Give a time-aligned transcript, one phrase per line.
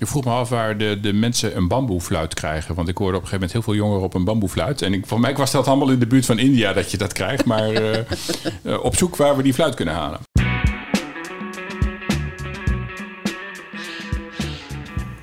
[0.00, 2.74] Ik vroeg me af waar de, de mensen een bamboefluit krijgen.
[2.74, 4.82] Want ik hoorde op een gegeven moment heel veel jongeren op een bamboefluit.
[4.82, 7.12] En ik, voor mij was dat allemaal in de buurt van India dat je dat
[7.12, 7.44] krijgt.
[7.44, 7.92] Maar uh,
[8.62, 10.20] uh, op zoek waar we die fluit kunnen halen.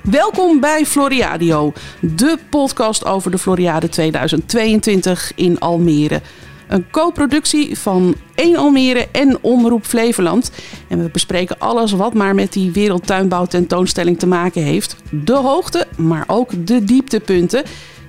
[0.02, 6.20] Welkom bij Floriadio, de podcast over de Floriade 2022 in Almere.
[6.68, 10.50] Een co-productie van 1 Almere en Omroep Flevoland.
[10.88, 14.96] En we bespreken alles wat maar met die wereldtuinbouw tentoonstelling te maken heeft.
[15.10, 17.64] De hoogte, maar ook de dieptepunten.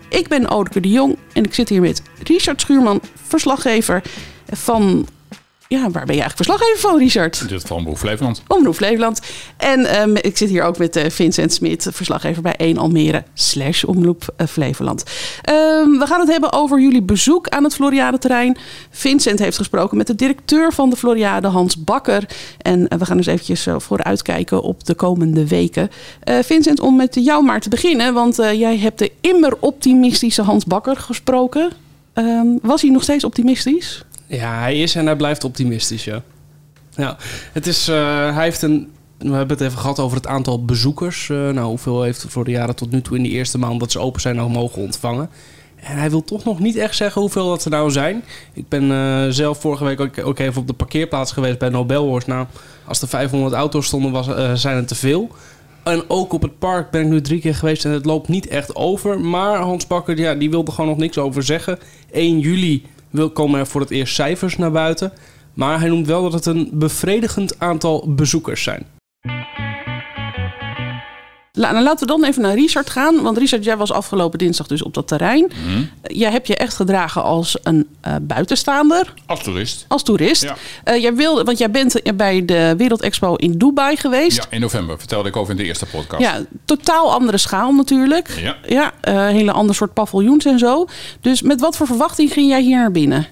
[0.10, 4.02] Ik ben Odeke de Jong en ik zit hier met Richard Schuurman, verslaggever
[4.52, 5.08] van
[5.76, 7.50] ja, waar ben je eigenlijk verslaggever van, Richard?
[7.50, 8.42] Dit van Omroep Flevoland.
[8.48, 9.22] Omroep Flevoland.
[9.58, 13.84] En um, ik zit hier ook met uh, Vincent Smit, verslaggever bij 1 Almere slash
[13.84, 15.04] Omroep uh, Flevoland.
[15.50, 18.58] Um, we gaan het hebben over jullie bezoek aan het Floriade-terrein.
[18.90, 22.30] Vincent heeft gesproken met de directeur van de Floriade, Hans Bakker.
[22.58, 25.90] En uh, we gaan dus eventjes vooruitkijken op de komende weken.
[26.24, 30.96] Vincent, om met jou maar te beginnen, want jij hebt de immer optimistische Hans Bakker
[30.98, 31.72] gesproken.
[32.14, 34.04] Ehm, was hij nog steeds optimistisch?
[34.30, 37.18] Ja, hij is en hij blijft optimistisch, ja.
[37.54, 37.96] het is, uh,
[38.36, 38.92] hij heeft een...
[39.18, 41.28] We hebben het even gehad over het aantal bezoekers.
[41.28, 43.92] Uh, nou, hoeveel heeft voor de jaren tot nu toe in die eerste maand dat
[43.92, 45.30] ze open zijn nog mogen ontvangen.
[45.76, 48.24] En hij wil toch nog niet echt zeggen hoeveel dat er nou zijn.
[48.54, 52.28] Ik ben uh, zelf vorige week ook, even op de parkeerplaats geweest bij Nobelhorst.
[52.28, 52.46] Nou,
[52.86, 54.30] als er 500 auto's stonden, was,
[54.62, 55.30] zijn het te veel.
[55.84, 58.48] En ook op het park ben ik nu drie keer geweest en het loopt niet
[58.48, 59.20] echt over.
[59.20, 61.80] Maar Hans Bakker, ja, die wilde gewoon nog niks over zeggen.
[62.12, 62.86] 1 juli
[63.34, 65.12] komen er voor het eerst cijfers naar buiten.
[65.54, 68.86] Maar hij noemt wel dat het een bevredigend aantal bezoekers zijn.
[71.60, 73.22] Nou, laten we dan even naar Richard gaan.
[73.22, 75.52] Want Richard, jij was afgelopen dinsdag dus op dat terrein.
[75.68, 75.90] Mm.
[76.04, 79.14] Jij hebt je echt gedragen als een uh, buitenstaander.
[79.26, 79.86] Als toerist.
[79.88, 80.42] Als toerist.
[80.42, 80.56] Ja.
[80.86, 84.38] Uh, jij wilde, want jij bent bij de Wereldexpo in Dubai geweest.
[84.38, 84.98] Ja, in november.
[85.00, 86.22] Vertelde ik over in de eerste podcast.
[86.22, 88.30] Ja, totaal andere schaal natuurlijk.
[88.42, 88.56] Ja.
[88.68, 90.88] Ja, uh, hele ander soort paviljoens en zo.
[91.22, 93.28] Dus met wat voor verwachting ging jij hier naar binnen?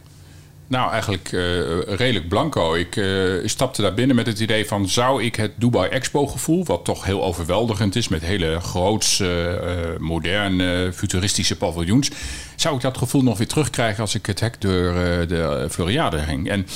[0.67, 2.73] Nou, eigenlijk uh, redelijk blanco.
[2.73, 4.89] Ik uh, stapte daar binnen met het idee van...
[4.89, 6.65] zou ik het Dubai Expo gevoel...
[6.65, 8.07] wat toch heel overweldigend is...
[8.07, 12.11] met hele grootse, uh, moderne, futuristische paviljoens...
[12.55, 14.01] zou ik dat gevoel nog weer terugkrijgen...
[14.01, 14.93] als ik het hek door
[15.27, 16.49] de Floriade ging.
[16.49, 16.67] En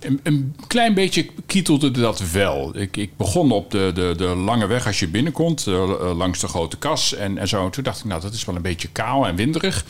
[0.00, 2.76] een, een, klein beetje kietelde dat wel.
[2.76, 5.66] Ik, ik begon op de, de, de, lange weg als je binnenkomt...
[6.14, 7.64] langs de grote kas en, en zo.
[7.64, 9.84] En toen dacht ik, nou, dat is wel een beetje kaal en winderig...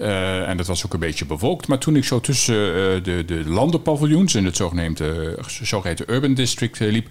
[0.00, 1.66] Uh, en dat was ook een beetje bewolkt.
[1.68, 2.72] Maar toen ik zo tussen uh,
[3.02, 7.06] de, de landenpaviljoens in het zogeheten, zogeheten Urban District liep.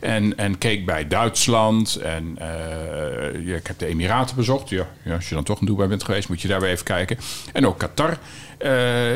[0.00, 1.96] En, en keek bij Duitsland.
[1.96, 2.38] En
[3.46, 4.68] ik heb de Emiraten bezocht.
[4.68, 6.84] Ja, ja, als je dan toch een Dubai bent geweest, moet je daar weer even
[6.84, 7.18] kijken.
[7.52, 8.18] En ook Qatar.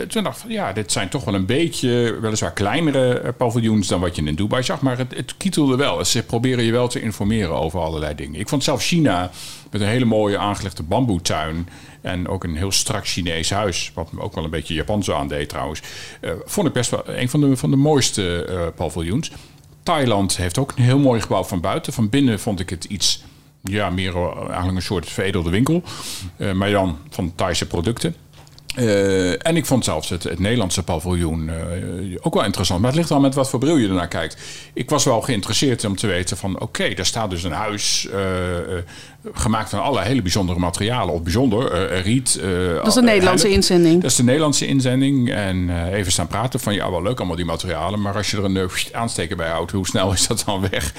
[0.08, 4.00] Toen dacht ik van ja, dit zijn toch wel een beetje, weliswaar kleinere paviljoens dan
[4.00, 4.80] wat je in Dubai zag.
[4.80, 6.04] Maar het, het kietelde wel.
[6.04, 8.40] Ze proberen je wel te informeren over allerlei dingen.
[8.40, 9.30] Ik vond zelf China
[9.70, 11.68] met een hele mooie aangelegde bamboetuin.
[12.00, 15.48] En ook een heel strak Chinees huis, wat me ook wel een beetje Japans aandeed
[15.48, 15.82] trouwens.
[16.20, 19.30] Uh, vond ik best wel een van de, van de mooiste paviljoens.
[19.82, 21.92] Thailand heeft ook een heel mooi gebouw van buiten.
[21.92, 23.24] Van binnen vond ik het iets,
[23.62, 25.82] ja, meer eigenlijk een soort veredelde winkel.
[26.54, 28.14] Maar dan van Thaise producten.
[28.78, 32.80] Uh, en ik vond zelfs het, Nederlandse paviljoen uh, ook wel interessant.
[32.80, 34.36] Maar het ligt wel met wat voor bril je ernaar kijkt.
[34.72, 36.60] Ik was wel geïnteresseerd om te weten van...
[36.60, 38.16] oké, daar staat dus een huis uh,
[39.32, 41.14] gemaakt van alle hele bijzondere materialen.
[41.14, 42.40] Of bijzonder, riet.
[42.74, 44.02] dat is de Nederlandse inzending.
[44.02, 45.30] Dat is de Nederlandse inzending.
[45.30, 46.74] En even staan praten van...
[46.74, 48.00] ja, wel leuk allemaal die materialen.
[48.00, 49.70] Maar als je er een aansteker bij houdt...
[49.70, 50.94] hoe snel is dat dan weg?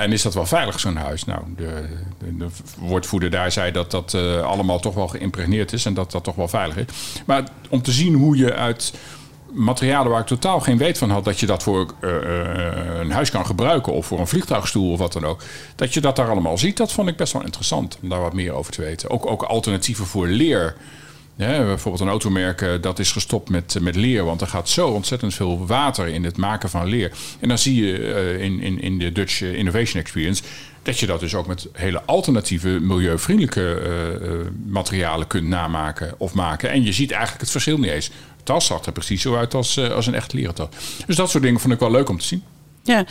[0.00, 1.24] en is dat wel veilig, zo'n huis?
[1.24, 2.46] Nou, de, de, de,
[2.78, 4.14] woordvoerder daar zei dat dat
[4.44, 5.84] allemaal toch wel geïmpregneerd is...
[5.84, 6.84] en dat dat toch wel veilig is.
[7.26, 8.92] Maar om te zien hoe je uit
[9.52, 12.10] materialen waar ik totaal geen weet van had, dat je dat voor uh,
[13.00, 15.42] een huis kan gebruiken of voor een vliegtuigstoel of wat dan ook,
[15.76, 18.32] dat je dat daar allemaal ziet, dat vond ik best wel interessant om daar wat
[18.32, 19.10] meer over te weten.
[19.10, 20.74] Ook, ook alternatieven voor leer.
[21.42, 25.34] Ja, bijvoorbeeld een automerk dat is gestopt met, met leer, want er gaat zo ontzettend
[25.34, 27.12] veel water in het maken van leer.
[27.40, 30.42] En dan zie je uh, in, in, in de Dutch Innovation Experience
[30.82, 33.82] dat je dat dus ook met hele alternatieve, milieuvriendelijke
[34.66, 36.70] materialen kunt namaken of maken.
[36.70, 38.10] En je ziet eigenlijk het verschil niet eens.
[38.42, 40.68] Tas zag er precies zo uit als, als een echt leren tas.
[41.06, 42.42] Dus dat soort dingen vond ik wel leuk om te zien.
[42.82, 43.04] Ja,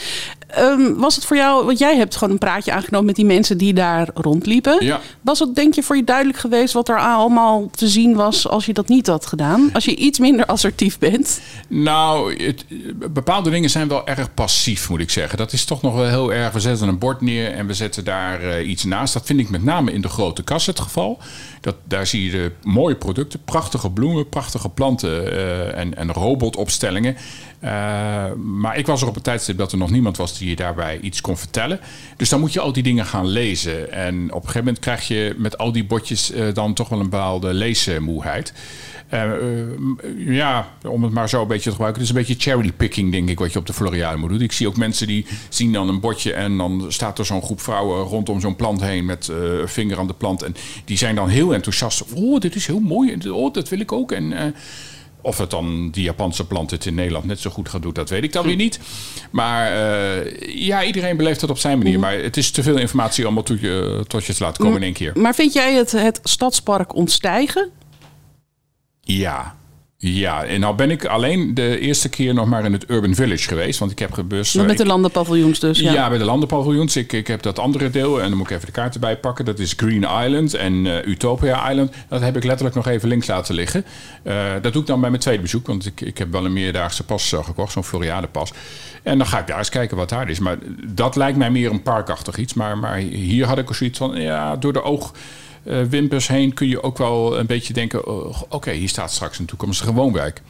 [0.59, 3.57] um, was het voor jou, want jij hebt gewoon een praatje aangenomen met die mensen
[3.57, 4.85] die daar rondliepen.
[4.85, 4.99] Ja.
[5.21, 8.65] Was het denk je voor je duidelijk geweest wat er allemaal te zien was als
[8.65, 9.69] je dat niet had gedaan?
[9.73, 11.41] Als je iets minder assertief bent?
[11.67, 12.65] Nou, het,
[13.13, 15.37] bepaalde dingen zijn wel erg passief, moet ik zeggen.
[15.37, 16.53] Dat is toch nog wel heel erg.
[16.53, 19.13] We zetten een bord neer en we zetten daar uh, iets naast.
[19.13, 21.19] Dat vind ik met name in de grote kas het geval.
[21.61, 27.15] Dat, daar zie je de mooie producten, prachtige bloemen, prachtige planten uh, en, en robotopstellingen.
[27.63, 27.69] Uh,
[28.33, 30.99] maar ik was er op een tijdstip dat er nog niemand was die je daarbij
[30.99, 31.79] iets kon vertellen.
[32.17, 33.91] Dus dan moet je al die dingen gaan lezen.
[33.91, 36.99] En op een gegeven moment krijg je met al die bordjes eh, dan toch wel
[36.99, 38.53] een bepaalde leesmoeheid.
[40.17, 42.01] Ja, om het maar zo een beetje te gebruiken.
[42.01, 44.41] Het is een beetje cherrypicking, denk ik, wat je op de Floriade moet doen.
[44.41, 47.61] Ik zie ook mensen die zien dan een bordje en dan staat er zo'n groep
[47.61, 49.31] vrouwen rondom zo'n plant heen met
[49.65, 50.41] vinger aan de plant.
[50.41, 50.55] En
[50.85, 52.03] die zijn dan heel enthousiast.
[52.13, 53.29] Oh, dit is heel mooi.
[53.29, 54.11] Oh, dat wil ik ook.
[54.11, 54.41] En uh,
[55.21, 58.09] of het dan die Japanse plant het in Nederland net zo goed gaat doen, dat
[58.09, 58.79] weet ik dan weer niet.
[59.31, 61.99] Maar uh, ja, iedereen beleeft het op zijn manier.
[61.99, 64.83] Maar het is te veel informatie om tot je, tot je te laten komen in
[64.83, 65.11] één keer.
[65.15, 67.69] Maar vind jij het, het stadspark ontstijgen?
[69.01, 69.55] Ja.
[70.03, 73.47] Ja, en nou ben ik alleen de eerste keer nog maar in het Urban Village
[73.47, 73.79] geweest.
[73.79, 74.53] Want ik heb gebus.
[74.53, 75.79] Met de landenpaviljoens dus.
[75.79, 76.95] Ja, ja bij de landenpaviljoens.
[76.95, 78.21] Ik, ik heb dat andere deel.
[78.21, 79.45] En dan moet ik even de kaart erbij pakken.
[79.45, 81.93] Dat is Green Island en uh, Utopia Island.
[82.07, 83.85] Dat heb ik letterlijk nog even links laten liggen.
[84.23, 85.67] Uh, dat doe ik dan bij mijn tweede bezoek.
[85.67, 87.71] Want ik, ik heb wel een meerdaagse pas uh, gekocht.
[87.71, 88.53] Zo'n Floriade pas.
[89.03, 90.39] En dan ga ik daar eens kijken wat daar is.
[90.39, 92.53] Maar dat lijkt mij meer een parkachtig iets.
[92.53, 94.21] Maar, maar hier had ik zoiets van.
[94.21, 95.13] Ja, door de oog
[95.63, 99.39] wimpers heen kun je ook wel een beetje denken: oh, oké, okay, hier staat straks
[99.39, 100.41] een toekomstige woonwijk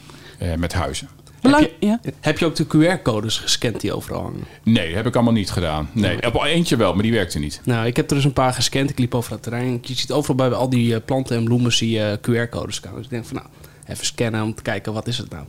[0.41, 1.09] uh, met huizen.
[1.41, 1.99] Belang heb, je, ja.
[2.19, 4.43] heb je ook de QR-codes gescand die overal hangen?
[4.63, 5.89] Nee, heb ik allemaal niet gedaan.
[5.93, 7.61] Nee, op eentje wel, maar die werkte niet.
[7.63, 8.89] Nou, ik heb er dus een paar gescand.
[8.89, 9.79] Ik liep over het terrein.
[9.81, 13.01] Je ziet overal bij al die planten en bloemen zie je QR-codes scannen.
[13.01, 13.47] Dus ik denk van nou,
[13.87, 15.45] even scannen om te kijken wat is het nou.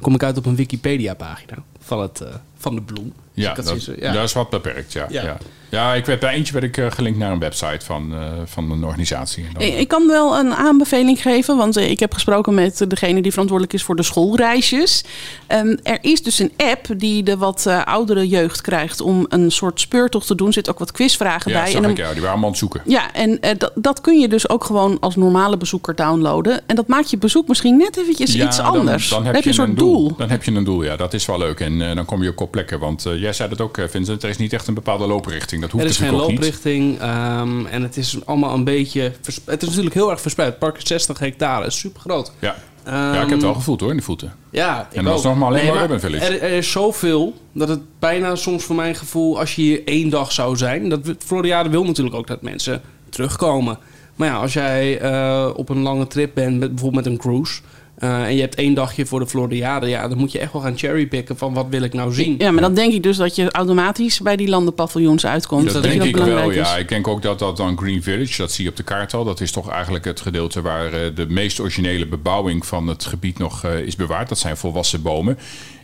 [0.00, 1.54] Kom ik uit op een Wikipedia-pagina
[1.88, 3.12] van, het, uh, van de bloem.
[3.34, 5.06] Dus ja, dat, zo, ja, dat, is wat beperkt, ja.
[5.08, 5.22] ja.
[5.22, 5.36] ja.
[5.70, 8.70] Ja, ik werd bij eentje werd ik uh, gelinkt naar een website van, uh, van
[8.70, 9.46] een organisatie.
[9.58, 13.76] Ik kan wel een aanbeveling geven, want uh, ik heb gesproken met degene die verantwoordelijk
[13.76, 15.04] is voor de schoolreisjes.
[15.48, 19.80] Um, er is dus een app die de wat oudere jeugd krijgt om een soort
[19.80, 20.46] speurtocht te doen.
[20.46, 21.74] Er zitten ook wat quizvragen ja, bij.
[21.74, 22.82] en dan, ik, ja, die waren allemaal aan het zoeken.
[22.84, 26.60] Ja, en dat, dat kun je dus ook gewoon als normale bezoeker downloaden.
[26.66, 29.08] En dat maakt je bezoek misschien net eventjes ja, iets dan, anders.
[29.08, 30.08] Dan, heb, heb je, een soort doel.
[30.08, 30.16] doel.
[30.16, 30.96] Dan heb je een doel, ja.
[30.96, 31.60] Dat is wel leuk.
[31.60, 32.78] En dan kom je ook op plekken.
[32.78, 34.22] Want jij zei dat ook, Vincent.
[34.22, 35.60] Er is niet echt een bepaalde looprichting.
[35.60, 37.02] Dat hoeft er is geen looprichting.
[37.02, 39.12] Um, en het is allemaal een beetje.
[39.44, 40.48] Het is natuurlijk heel erg verspreid.
[40.48, 42.32] Het park is 60 hectare, is super groot.
[42.38, 42.56] Ja.
[42.88, 44.34] Um, ja, ik heb het wel gevoeld hoor, in de voeten.
[44.50, 46.24] Ja, en dat was nog maar alleen nee, maar Urban Village.
[46.24, 50.10] Er, er, is zoveel dat het bijna soms voor mijn gevoel, als je hier één
[50.10, 50.88] dag zou zijn.
[50.88, 53.78] Dat Floriade wil natuurlijk ook dat mensen terugkomen.
[54.14, 57.60] Maar ja, als jij uh, op een lange trip bent, met, bijvoorbeeld met een cruise.
[57.98, 60.62] Uh, en je hebt één dagje voor de Floriade, ja, dan moet je echt wel
[60.62, 62.34] gaan cherrypicken van wat wil ik nou zien.
[62.38, 65.64] Ja, maar dan denk ik dus dat je automatisch bij die landenpaviljoens uitkomt.
[65.64, 66.76] Dat, dat denk dat ik wel, belangrijk ja.
[66.76, 69.24] Ik denk ook dat dat dan Green Village, dat zie je op de kaart al,
[69.24, 73.38] dat is toch eigenlijk het gedeelte waar uh, de meest originele bebouwing van het gebied
[73.38, 74.28] nog uh, is bewaard.
[74.28, 75.38] Dat zijn volwassen bomen.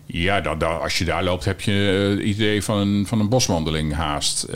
[0.07, 3.29] Ja, dan, dan, als je daar loopt heb je het idee van een, van een
[3.29, 4.47] boswandeling haast.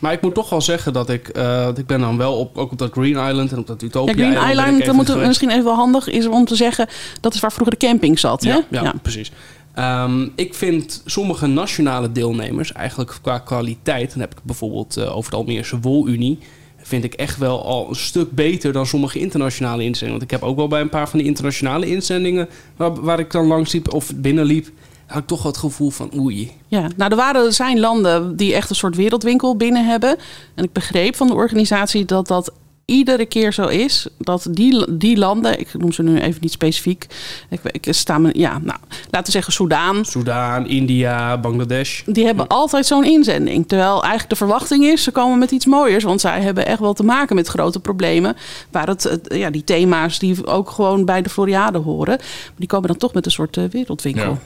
[0.00, 2.72] Maar ik moet toch wel zeggen dat ik, uh, ik ben dan wel op, ook
[2.72, 4.84] op dat Green Island en op dat Utopia ja, Green Island.
[4.84, 6.88] Dat moet misschien even wel handig is om te zeggen,
[7.20, 8.44] dat is waar vroeger de camping zat.
[8.44, 8.78] Ja, hè?
[8.78, 8.94] ja, ja.
[9.02, 9.32] precies.
[9.78, 15.30] Um, ik vind sommige nationale deelnemers eigenlijk qua kwaliteit, dan heb ik bijvoorbeeld uh, over
[15.30, 16.38] de Almeerse Wolunie,
[16.82, 20.18] vind ik echt wel al een stuk beter dan sommige internationale inzendingen.
[20.18, 23.30] Want ik heb ook wel bij een paar van die internationale inzendingen waar, waar ik
[23.30, 24.68] dan langs liep of binnenliep,
[25.10, 26.52] had ik toch het gevoel van oei.
[26.66, 30.16] Ja, nou er waren, zijn landen die echt een soort wereldwinkel binnen hebben.
[30.54, 32.52] En ik begreep van de organisatie dat dat
[32.84, 34.06] iedere keer zo is.
[34.18, 37.06] Dat die, die landen, ik noem ze nu even niet specifiek.
[37.48, 38.78] Ik, ik sta me, ja, nou,
[39.10, 40.04] laten we zeggen Soudaan.
[40.04, 42.02] Soudaan, India, Bangladesh.
[42.06, 43.68] Die hebben altijd zo'n inzending.
[43.68, 46.04] Terwijl eigenlijk de verwachting is, ze komen met iets mooiers.
[46.04, 48.36] Want zij hebben echt wel te maken met grote problemen.
[48.70, 52.16] Waar het, ja, die thema's die ook gewoon bij de Floriade horen.
[52.18, 54.30] Maar die komen dan toch met een soort uh, wereldwinkel.
[54.30, 54.38] Ja.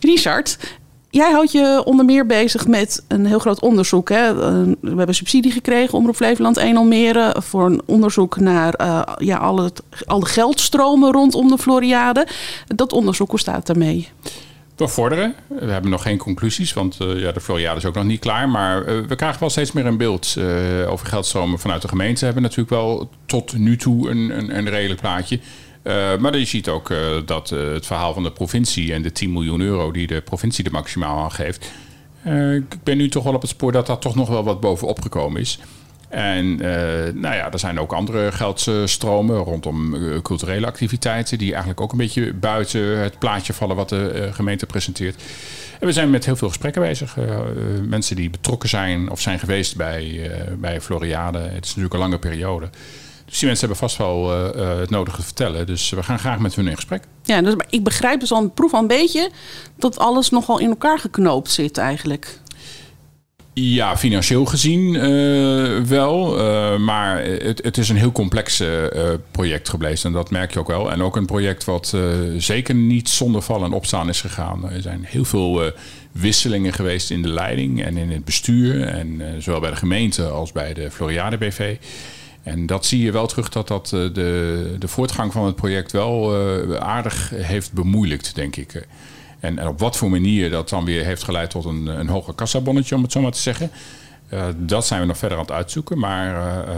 [0.00, 0.58] Richard,
[1.10, 4.08] jij houdt je onder meer bezig met een heel groot onderzoek.
[4.08, 4.34] Hè?
[4.80, 7.36] We hebben subsidie gekregen, Omroep Flevoland 1 Almere...
[7.42, 9.72] voor een onderzoek naar uh, ja, alle,
[10.06, 12.26] alle geldstromen rondom de Floriade.
[12.66, 14.08] Dat onderzoek, hoe staat daarmee?
[14.76, 15.34] Vorderen.
[15.46, 18.48] We hebben nog geen conclusies, want uh, ja, de Floriade is ook nog niet klaar.
[18.48, 20.36] Maar we krijgen wel steeds meer een beeld
[20.88, 22.18] over geldstromen vanuit de gemeente.
[22.18, 25.40] We hebben natuurlijk wel tot nu toe een, een, een redelijk plaatje.
[25.88, 29.12] Uh, maar je ziet ook uh, dat uh, het verhaal van de provincie en de
[29.12, 31.72] 10 miljoen euro die de provincie er maximaal aan geeft.
[32.54, 35.00] ik ben nu toch wel op het spoor dat daar toch nog wel wat bovenop
[35.00, 35.58] gekomen is.
[36.08, 36.56] En
[37.20, 42.34] nou ja, er zijn ook andere geldstromen rondom culturele activiteiten die eigenlijk ook een beetje
[42.34, 45.22] buiten het plaatje vallen wat de gemeente presenteert.
[45.80, 47.16] En we zijn met heel veel gesprekken bezig.
[47.88, 51.38] mensen die betrokken zijn of zijn geweest bij, bij Floriade.
[51.38, 52.70] Het is natuurlijk een lange periode.
[53.28, 55.66] Dus die mensen hebben vast wel uh, uh, het nodige te vertellen.
[55.66, 57.04] Dus we gaan graag met hun in gesprek.
[57.22, 59.30] Ja, dus ik begrijp dus al een proef al een beetje
[59.76, 62.40] dat alles nogal in elkaar geknoopt zit eigenlijk.
[63.60, 66.38] Ja, financieel gezien uh, wel.
[66.38, 68.68] Uh, maar het, het, is een heel complex uh,
[69.30, 70.04] project geweest.
[70.04, 70.90] En dat merk je ook wel.
[70.90, 71.96] En ook een project wat
[72.36, 74.70] zeker niet zonder vallen en opstaan is gegaan.
[74.70, 75.72] Er zijn heel veel
[76.12, 78.82] wisselingen geweest in de leiding en in het bestuur.
[78.82, 81.76] En zowel bij de gemeente als bij de Floriade BV.
[82.48, 86.36] En dat zie je wel terug dat dat de, de voortgang van het project wel
[86.80, 88.86] aardig heeft bemoeilijkt, denk ik.
[89.40, 92.34] En, en, op wat voor manier dat dan weer heeft geleid tot een, een hoger
[92.34, 93.70] kassabonnetje, om het zo maar te zeggen.
[94.32, 95.98] Uh, dat zijn we nog verder aan het uitzoeken.
[95.98, 96.34] Maar
[96.68, 96.74] uh,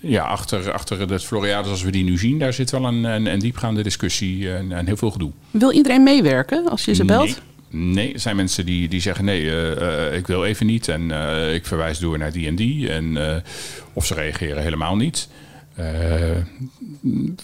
[0.00, 3.26] ja, achter, achter de Floriade zoals we die nu zien, daar zit wel een, een,
[3.26, 5.30] een diepgaande discussie en, en, heel veel gedoe.
[5.50, 7.24] Wil iedereen meewerken als je ze belt?
[7.24, 7.36] Nee.
[7.70, 11.54] Nee, er zijn mensen die, die zeggen nee, uh, ik wil even niet en uh,
[11.54, 12.90] ik verwijs door naar die en die.
[13.92, 15.28] Of ze reageren helemaal niet.
[15.78, 16.36] Uh,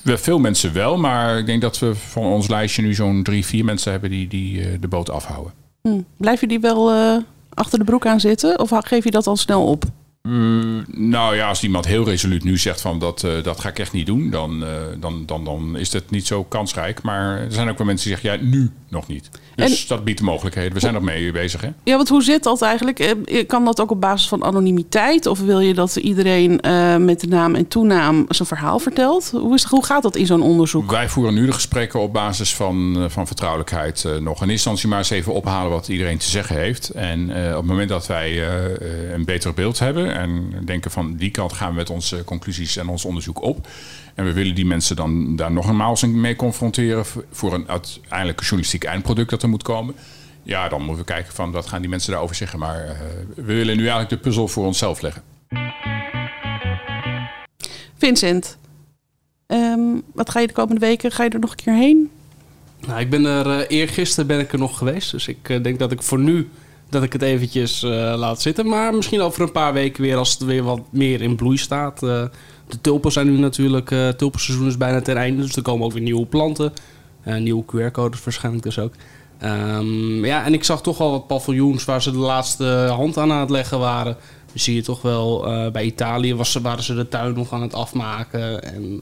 [0.04, 3.64] veel mensen wel, maar ik denk dat we van ons lijstje nu zo'n drie, vier
[3.64, 5.52] mensen hebben die, die de boot afhouden.
[5.82, 6.00] Hm.
[6.16, 6.92] Blijf je die wel
[7.54, 9.84] achter de broek aan zitten of geef je dat al snel op?
[10.26, 13.78] Mm, nou ja, als iemand heel resoluut nu zegt van dat, uh, dat ga ik
[13.78, 14.68] echt niet doen, dan, uh,
[15.00, 17.02] dan, dan, dan is het niet zo kansrijk.
[17.02, 19.30] Maar er zijn ook wel mensen die zeggen, ja, nu nog niet.
[19.54, 20.72] Dus en, dat biedt de mogelijkheden.
[20.72, 21.68] We zijn nog mee bezig, hè?
[21.84, 22.98] Ja, want hoe zit dat eigenlijk?
[22.98, 25.26] Eh, kan dat ook op basis van anonimiteit?
[25.26, 26.60] Of wil je dat iedereen
[27.04, 29.30] met de naam en toenaam zijn verhaal vertelt?
[29.30, 30.90] Hoe, is, hoe gaat dat in zo'n onderzoek?
[30.90, 34.18] Wij voeren nu de gesprekken op basis van, van vertrouwelijkheid nog.
[34.18, 36.88] In eerste instantie maar eens even ophalen wat iedereen te zeggen heeft.
[36.90, 38.48] En op het moment dat wij
[39.12, 42.88] een beter beeld hebben en denken van die kant gaan we met onze conclusies en
[42.88, 43.68] ons onderzoek op.
[44.14, 48.84] En we willen die mensen dan daar nog eenmaal mee confronteren voor een uiteindelijk journalistiek
[48.84, 49.94] eindproduct dat er moet komen.
[50.42, 52.58] Ja, dan moeten we kijken van wat gaan die mensen daarover zeggen.
[52.58, 52.90] Maar uh,
[53.34, 55.22] we willen nu eigenlijk de puzzel voor onszelf leggen.
[57.96, 58.58] Vincent,
[59.46, 61.10] um, wat ga je de komende weken?
[61.12, 62.10] Ga je er nog een keer heen?
[62.86, 65.10] Nou, ik ben er uh, eergisteren ben ik er nog geweest.
[65.10, 66.48] Dus ik uh, denk dat ik voor nu
[66.88, 68.68] dat ik het eventjes uh, laat zitten.
[68.68, 72.02] Maar misschien over een paar weken weer als het weer wat meer in bloei staat.
[72.02, 72.24] Uh,
[72.68, 75.42] de tulpen zijn nu natuurlijk, uh, tulpenseizoen is bijna ten einde.
[75.42, 76.72] Dus er komen ook weer nieuwe planten.
[77.38, 78.92] nieuwe QR-codes waarschijnlijk dus ook.
[79.42, 83.32] Um, ja, en ik zag toch wel wat paviljoens waar ze de laatste hand aan
[83.32, 84.16] aan het leggen waren.
[84.46, 85.40] Dan zie je toch wel,
[85.72, 88.62] bij Italië was, waren ze de tuin nog aan het afmaken.
[88.62, 89.00] En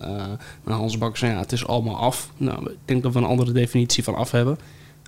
[0.66, 2.30] uh, Hans Bakker zei, ja, het is allemaal af.
[2.36, 4.58] Nou, ik denk dat we een andere definitie van af hebben.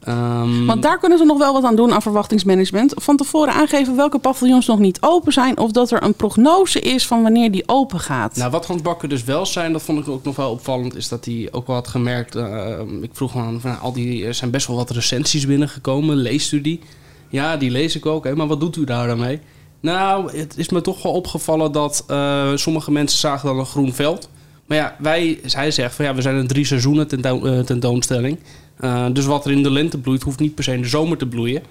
[0.08, 2.92] Um, Want daar kunnen ze nog wel wat aan doen aan verwachtingsmanagement.
[2.96, 5.58] Van tevoren aangeven welke paviljoens nog niet open zijn.
[5.58, 8.36] Of dat er een prognose is van wanneer die open gaat.
[8.36, 10.96] Nou, wat Hans Bakker dus wel zijn, dat vond ik ook nog wel opvallend.
[10.96, 12.36] Is dat hij ook wel had gemerkt.
[12.36, 16.16] Uh, ik vroeg aan, van, al die, er zijn best wel wat recensies binnengekomen.
[16.16, 16.80] Leest u die?
[17.28, 18.24] Ja, die lees ik ook.
[18.24, 19.40] Hè, maar wat doet u daar dan mee?
[19.80, 23.92] Nou, het is me toch wel opgevallen dat uh, sommige mensen zagen dan een groen
[23.92, 24.28] veld.
[24.66, 28.38] Maar ja, wij, hij zegt van ja, we zijn een drie seizoenen tentoon, tentoonstelling.
[28.80, 31.16] Uh, dus wat er in de lente bloeit, hoeft niet per se in de zomer
[31.16, 31.62] te bloeien.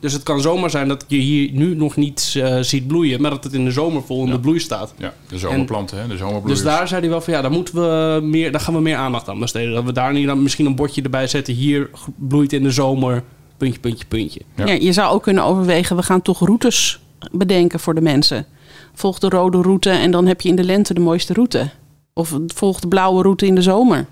[0.00, 3.30] Dus het kan zomaar zijn dat je hier nu nog niet uh, ziet bloeien, maar
[3.30, 4.32] dat het in de zomer vol in ja.
[4.32, 4.94] de bloei staat.
[4.96, 6.62] Ja, de zomerplanten, hè, de zomerbloeiers.
[6.62, 8.96] Dus daar zei hij wel van ja, daar, moeten we meer, daar gaan we meer
[8.96, 9.74] aandacht aan besteden.
[9.74, 11.54] Dat we daar niet dan misschien een bordje erbij zetten.
[11.54, 13.22] Hier bloeit in de zomer,
[13.56, 14.40] puntje, puntje, puntje.
[14.54, 14.66] Ja.
[14.66, 17.00] ja je zou ook kunnen overwegen, we gaan toch routes
[17.32, 18.46] bedenken voor de mensen.
[18.94, 21.70] Volg de rode route en dan heb je in de lente de mooiste route.
[22.18, 24.06] Of volg de blauwe route in de zomer.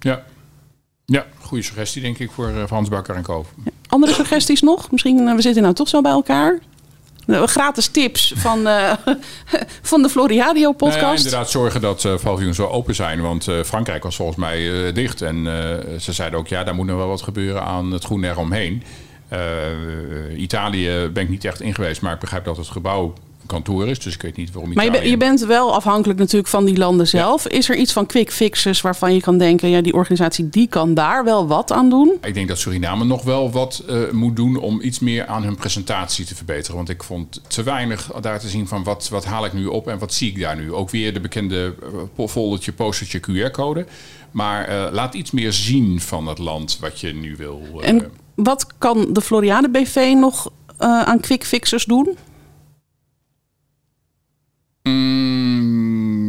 [0.00, 0.22] Ja,
[1.04, 3.46] ja, goede suggestie denk ik voor, voor Hans Bakker en Koop.
[3.86, 4.90] Andere suggesties nog?
[4.90, 6.58] Misschien, uh, we zitten nou toch zo bij elkaar.
[7.26, 8.68] Uh, gratis tips van,
[9.90, 11.00] van de Floriadio podcast.
[11.00, 13.20] Nou ja, inderdaad zorgen dat uh, paviljoens wel open zijn.
[13.20, 15.22] Want Frankrijk was volgens mij dicht.
[15.22, 15.44] En
[16.00, 18.82] ze zeiden ook, ja, daar moet nog wel wat gebeuren aan het groen eromheen.
[20.36, 23.14] Italië ben ik niet echt in geweest, maar ik begrijp dat het gebouw
[23.48, 23.98] kantoor is.
[23.98, 26.76] Dus ik weet niet waarom Maar je, ben, je, bent wel afhankelijk natuurlijk van die
[26.76, 27.44] landen zelf.
[27.44, 27.50] Ja.
[27.50, 29.68] Is er iets van quick fixes waarvan je kan denken...
[29.68, 32.12] ja, die organisatie die kan daar wel wat aan doen?
[32.22, 34.56] Ik denk dat Suriname nog wel wat uh, moet doen...
[34.56, 36.76] om iets meer aan hun presentatie te verbeteren.
[36.76, 38.84] Want ik vond te weinig daar te zien van...
[38.84, 40.72] wat, wat haal ik nu op en wat zie ik daar nu?
[40.72, 41.74] Ook weer de bekende
[42.18, 43.86] uh, foldertje, postertje, QR-code.
[44.30, 47.62] Maar uh, laat iets meer zien van het land wat je nu wil.
[47.80, 52.16] en wat kan de Floriade BV nog aan quick fixes doen?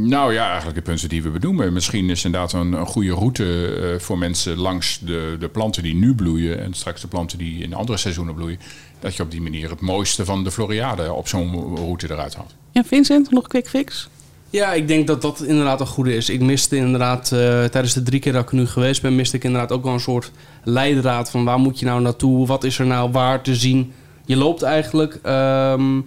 [0.09, 1.73] Nou ja, eigenlijk de punten die we benoemen.
[1.73, 5.95] Misschien is inderdaad een, een goede route uh, voor mensen langs de, de planten die
[5.95, 8.59] nu bloeien en straks de planten die in andere seizoenen bloeien.
[8.99, 12.55] Dat je op die manier het mooiste van de Floriade op zo'n route eruit haalt.
[12.71, 14.09] Ja, Vincent, nog quick fix?
[14.49, 16.29] Ja, ik denk dat dat inderdaad een goede is.
[16.29, 19.43] Ik miste inderdaad, uh, tijdens de drie keer dat ik nu geweest ben, miste ik
[19.43, 20.31] inderdaad ook wel een soort
[20.63, 22.47] leidraad van waar moet je nou naartoe?
[22.47, 23.93] Wat is er nou waar te zien?
[24.25, 25.19] Je loopt eigenlijk.
[25.25, 26.05] Um,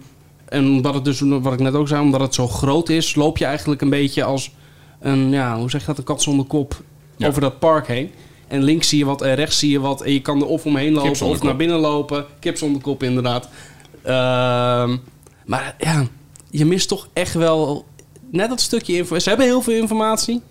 [0.53, 3.37] en omdat het dus, wat ik net ook zei, omdat het zo groot is, loop
[3.37, 4.51] je eigenlijk een beetje als
[4.99, 6.81] een, ja, hoe zeg je dat, een kat zonder kop
[7.17, 7.27] ja.
[7.27, 8.11] over dat park heen.
[8.47, 10.01] En links zie je wat en rechts zie je wat.
[10.01, 12.25] En je kan er of omheen lopen of naar binnen lopen.
[12.39, 13.49] Kip zonder kop inderdaad.
[14.01, 14.97] Ehm,
[15.45, 16.07] maar ja,
[16.49, 17.85] je mist toch echt wel
[18.29, 19.23] net dat stukje informatie.
[19.23, 20.41] Ze hebben heel veel informatie,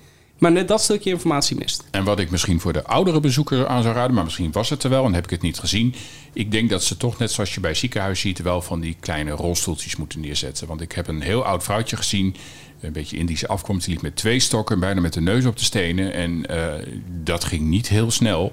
[0.43, 1.85] maar net dat stukje informatie mist.
[1.91, 4.83] En wat ik misschien voor de oudere bezoeker aan zou raden, maar misschien was het
[4.83, 5.95] er wel en heb ik het niet gezien.
[6.33, 9.31] Ik denk dat ze toch, net zoals je bij ziekenhuis ziet, wel van die kleine
[9.31, 10.67] rolstoeltjes moeten neerzetten.
[10.67, 12.37] Want ik heb een heel oud vrouwtje gezien,
[12.81, 15.65] een beetje Indische afkomst, die liep met twee stokken, bijna met de neus op de
[15.65, 16.13] stenen.
[16.13, 16.87] En eh,
[17.23, 18.53] dat ging niet heel snel.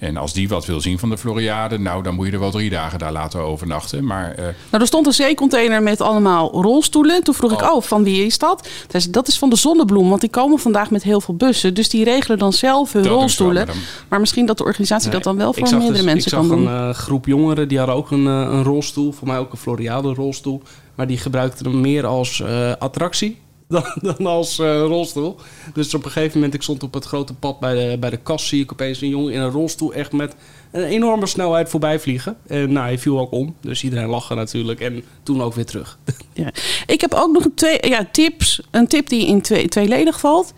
[0.00, 2.50] En als die wat wil zien van de Floriade, nou, dan moet je er wel
[2.50, 4.04] drie dagen daar laten overnachten.
[4.04, 4.44] Maar, uh...
[4.44, 7.22] Nou, er stond een zeecontainer met allemaal rolstoelen.
[7.22, 8.68] Toen vroeg ik, oh, van wie is dat?
[9.10, 11.74] Dat is van de Zonnebloem, want die komen vandaag met heel veel bussen.
[11.74, 13.68] Dus die regelen dan zelf hun rolstoelen.
[14.08, 16.62] maar, misschien dat de organisatie dat dan wel voor meerdere dus, mensen kan doen.
[16.62, 19.12] Ik zag een uh, groep jongeren, die hadden ook een, uh, een rolstoel.
[19.12, 20.62] Voor mij ook een Floriade rolstoel.
[20.94, 22.42] Maar die gebruikten hem meer als
[22.78, 23.38] attractie
[23.70, 25.36] dan, dan als uh, rolstoel.
[25.74, 28.16] Dus op een gegeven moment, ik stond op het grote pad bij de, bij de
[28.16, 30.34] kast, zie ik opeens een jongen in een rolstoel echt met
[30.70, 32.36] een enorme snelheid voorbij vliegen.
[32.46, 33.56] En nou, hij viel ook om.
[33.60, 34.80] Dus iedereen lachte natuurlijk.
[34.80, 35.98] En toen ook weer terug.
[36.32, 36.52] Ja.
[36.86, 38.62] Ik heb ook nog twee ja, tips.
[38.70, 40.52] Een tip die in twee, tweeledig valt.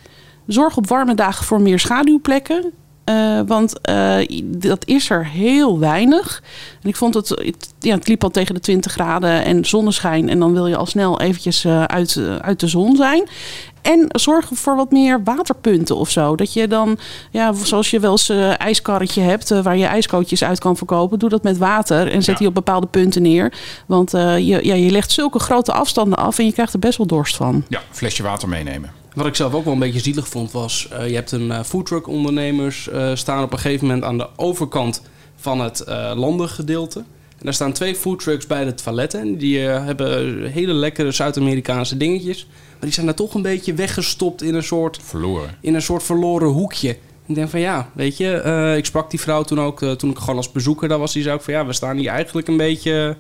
[0.47, 2.73] Zorg op warme dagen voor meer schaduwplekken.
[3.12, 6.42] Uh, want uh, dat is er heel weinig.
[6.83, 10.28] En ik vond het, het, ja, het liep al tegen de 20 graden en zonneschijn.
[10.28, 13.28] En dan wil je al snel eventjes uh, uit, uit de zon zijn.
[13.83, 16.37] En zorg voor wat meer waterpunten of zo.
[16.37, 16.99] Dat je dan,
[17.31, 21.19] ja, zoals je wel eens een ijskarretje hebt waar je ijskootjes uit kan verkopen.
[21.19, 23.52] Doe dat met water en zet die op bepaalde punten neer.
[23.87, 27.07] Want je, ja, je legt zulke grote afstanden af en je krijgt er best wel
[27.07, 27.64] dorst van.
[27.69, 29.01] Ja, flesje water meenemen.
[29.14, 30.88] Wat ik zelf ook wel een beetje zielig vond was...
[30.92, 34.28] Uh, je hebt een uh, foodtruck ondernemers uh, staan op een gegeven moment aan de
[34.37, 35.02] overkant
[35.37, 36.99] van het landengedeelte.
[36.99, 39.21] En daar staan twee foodtrucks bij de toiletten.
[39.21, 42.47] En die hebben hele lekkere Zuid-Amerikaanse dingetjes.
[42.71, 44.99] Maar die zijn daar toch een beetje weggestopt in een soort...
[45.02, 45.57] Verloren.
[45.61, 46.97] In een soort verloren hoekje.
[47.26, 50.37] Ik denk van ja, weet je, ik sprak die vrouw toen ook, toen ik gewoon
[50.37, 51.12] als bezoeker daar was.
[51.12, 53.16] Die zei ook van ja, we staan hier eigenlijk een beetje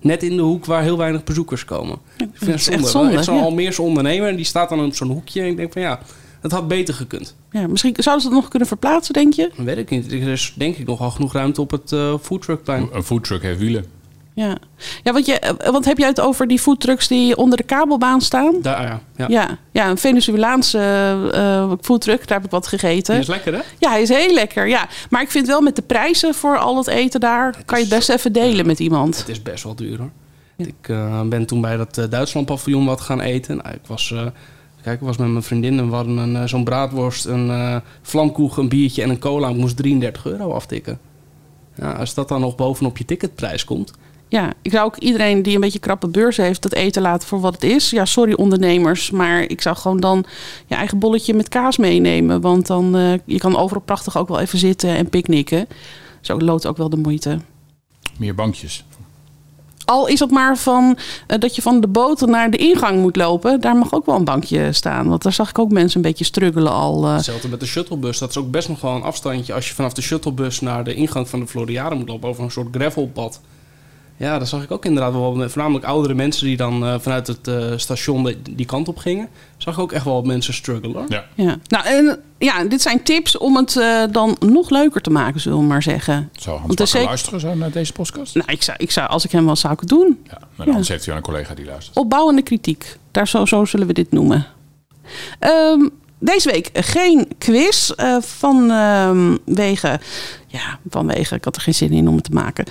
[0.00, 1.98] net in de hoek waar heel weinig bezoekers komen.
[2.16, 2.82] Ik vind het zonde.
[2.82, 5.40] Echt zonde echt zo'n Almeerse ondernemer en die staat dan op zo'n hoekje.
[5.40, 6.00] En ik denk van ja,
[6.40, 7.36] dat had beter gekund.
[7.50, 9.50] Ja, misschien zouden ze het nog kunnen verplaatsen, denk je?
[9.56, 10.12] Dat weet ik niet.
[10.12, 12.88] Er is denk ik nogal genoeg ruimte op het uh, foodtruckplein.
[12.92, 13.84] Een foodtruck heeft wielen.
[14.34, 14.56] Ja,
[15.02, 18.20] ja want, je, eh, want heb jij het over die foodtrucks die onder de kabelbaan
[18.20, 18.54] staan?
[18.62, 19.00] Daar, ja.
[19.16, 20.78] Ja, ja, ja een Venezolaanse
[21.34, 23.14] uh, foodtruck, daar heb ik wat gegeten.
[23.14, 23.60] Die is lekker, hè?
[23.78, 24.88] Ja, hij is heel lekker, ja.
[25.10, 27.62] Maar ik vind wel met de prijzen voor al het eten daar...
[27.64, 29.18] kan je het best even delen met iemand.
[29.18, 30.10] Het is best wel duur, hoor.
[30.56, 33.56] Ik uh, ben toen bij dat uh, Duitsland paviljoen wat gaan eten.
[33.56, 34.14] Nou, ik was...
[34.82, 38.56] Kijk, ik was met mijn vriendin en we hadden een, zo'n braadworst, een uh, vlamkoek,
[38.56, 39.48] een biertje en een cola.
[39.48, 40.98] Ik moest 33 euro aftikken.
[41.74, 43.92] Ja, als dat dan nog bovenop je ticketprijs komt.
[44.30, 47.40] Ja, ik zou ook iedereen die een beetje krappe beurs heeft, dat eten laten voor
[47.40, 47.90] wat het is.
[47.90, 50.24] Ja, sorry ondernemers, maar ik zou gewoon dan
[50.66, 52.40] je eigen bolletje met kaas meenemen.
[52.40, 55.66] Want dan, uh, je kan overal prachtig ook wel even zitten en picknicken.
[56.20, 57.38] Zo loodt ook wel de moeite.
[58.18, 58.84] Meer bankjes.
[59.84, 63.16] Al is het maar van uh, dat je van de boot naar de ingang moet
[63.16, 63.60] lopen.
[63.60, 65.08] Daar mag ook wel een bankje staan.
[65.08, 67.04] Want daar zag ik ook mensen een beetje struggelen al.
[67.04, 67.14] Uh.
[67.14, 68.18] Hetzelfde met de shuttlebus.
[68.18, 69.54] Dat is ook best nog wel een afstandje.
[69.54, 72.28] Als je vanaf de shuttlebus naar de ingang van de Floriade moet lopen.
[72.28, 73.40] Over een soort gravelpad.
[74.20, 75.48] Ja, dat zag ik ook inderdaad wel.
[75.48, 79.28] Voornamelijk oudere mensen die dan uh, vanuit het uh, station de, die kant op gingen.
[79.56, 81.04] Zag ik ook echt wel wat mensen struggelen.
[81.08, 81.24] Ja.
[81.34, 81.56] ja.
[81.66, 85.58] Nou, en ja, dit zijn tips om het uh, dan nog leuker te maken, zullen
[85.58, 86.30] we maar zeggen.
[86.32, 87.06] Zou Hans Bakker zeker...
[87.06, 88.34] luisteren zo naar deze podcast?
[88.34, 90.20] Nou, ik zou, ik zou, als ik hem was, zou ik het doen.
[90.24, 91.96] Ja, maar anders heeft hij een collega die luistert.
[91.96, 92.96] Opbouwende kritiek.
[93.10, 94.46] Daar zo, zo zullen we dit noemen.
[95.40, 100.00] Um, deze week geen quiz uh, vanwege,
[100.46, 102.64] ja, vanwege, ik had er geen zin in om het te maken.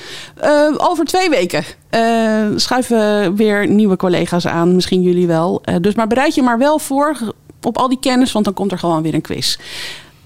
[0.43, 5.61] Uh, over twee weken uh, schuiven weer nieuwe collega's aan, misschien jullie wel.
[5.81, 8.79] dus maar bereid je maar wel voor op al die kennis, want dan komt er
[8.79, 9.57] gewoon weer een quiz.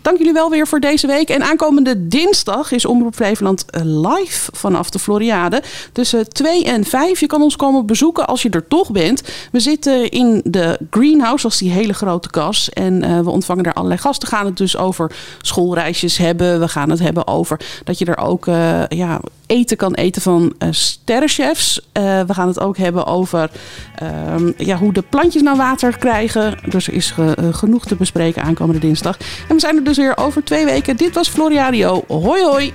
[0.03, 1.29] Dank jullie wel weer voor deze week.
[1.29, 5.63] En aankomende dinsdag is Omroep Flevoland live vanaf de Floriade.
[5.91, 7.19] Tussen 2 en 5.
[7.19, 9.23] Je kan ons komen bezoeken als je er toch bent.
[9.51, 12.69] We zitten in de greenhouse, als die hele grote kas.
[12.69, 14.29] En uh, we ontvangen daar allerlei gasten.
[14.29, 15.11] We gaan het dus over
[15.41, 16.59] schoolreisjes hebben.
[16.59, 18.45] We gaan het hebben over dat je er ook
[18.87, 19.19] ja,
[19.53, 21.81] eten kan eten van uh, sterrenchefs.
[21.93, 23.49] we gaan het ook hebben over
[23.95, 26.57] ehm, ja, hoe de plantjes nou water krijgen.
[26.69, 29.17] Dus er is ge genoeg te bespreken aankomende dinsdag.
[29.47, 30.97] En we zijn er dus weer over twee weken.
[30.97, 32.03] Dit was Floriadio.
[32.07, 32.73] Hoi hoi!